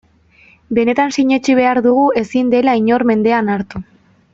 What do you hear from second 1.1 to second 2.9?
sinetsi behar dugu ezin dela